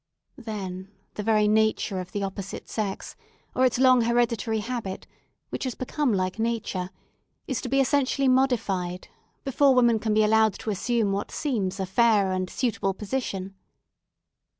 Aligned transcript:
Then 0.39 0.89
the 1.13 1.21
very 1.21 1.47
nature 1.47 1.99
of 1.99 2.11
the 2.11 2.23
opposite 2.23 2.67
sex, 2.67 3.15
or 3.53 3.65
its 3.67 3.77
long 3.77 4.01
hereditary 4.01 4.61
habit, 4.61 5.05
which 5.49 5.63
has 5.63 5.75
become 5.75 6.11
like 6.11 6.39
nature, 6.39 6.89
is 7.45 7.61
to 7.61 7.69
be 7.69 7.79
essentially 7.79 8.27
modified 8.27 9.09
before 9.43 9.75
woman 9.75 9.99
can 9.99 10.15
be 10.15 10.23
allowed 10.23 10.55
to 10.57 10.71
assume 10.71 11.11
what 11.11 11.29
seems 11.29 11.79
a 11.79 11.85
fair 11.85 12.31
and 12.31 12.49
suitable 12.49 12.95
position. 12.95 13.53